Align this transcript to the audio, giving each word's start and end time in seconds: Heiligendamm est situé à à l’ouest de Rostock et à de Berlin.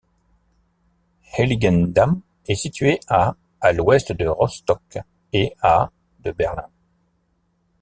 Heiligendamm 1.31 2.21
est 2.47 2.55
situé 2.55 2.99
à 3.07 3.35
à 3.61 3.71
l’ouest 3.71 4.13
de 4.13 4.25
Rostock 4.25 4.97
et 5.31 5.53
à 5.61 5.91
de 6.21 6.31
Berlin. 6.31 6.69